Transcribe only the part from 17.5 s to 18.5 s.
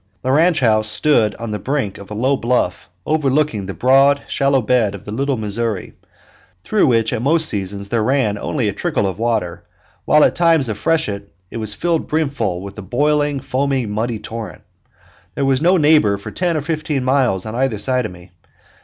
either side of me.